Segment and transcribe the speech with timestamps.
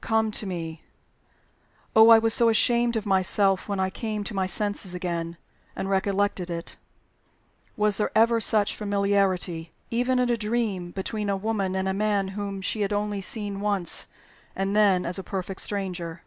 [0.00, 0.82] Come to me.'
[1.96, 5.36] Oh, I was so ashamed of myself when I came to my senses again,
[5.74, 6.76] and recollected it.
[7.76, 12.28] Was there ever such familiarity even in a dream between a woman and a man
[12.28, 13.84] whom she had only once seen,
[14.54, 16.22] and then as a perfect stranger?"